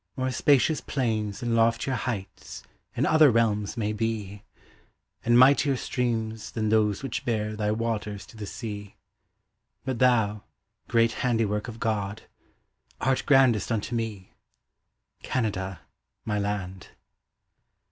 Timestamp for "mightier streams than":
5.37-6.69